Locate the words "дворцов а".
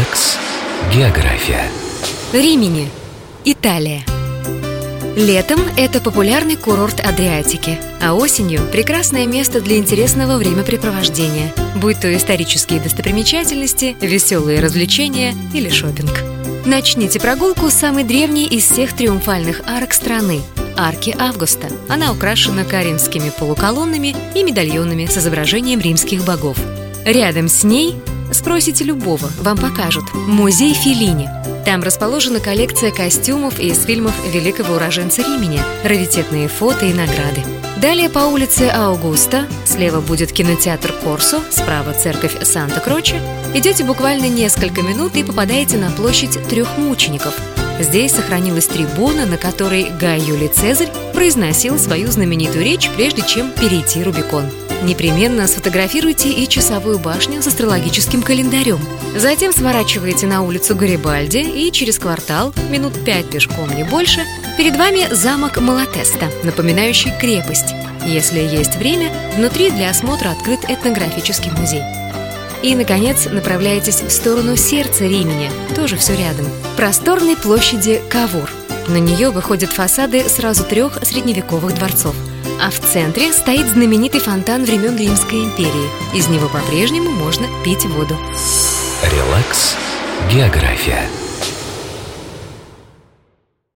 81.74-82.70